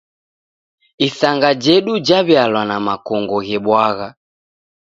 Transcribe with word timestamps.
Isanga 1.07 1.49
jedu 1.63 1.93
jaw'ialwa 2.05 2.61
na 2.69 2.77
makongo 2.87 3.37
ghebwagha. 3.45 4.07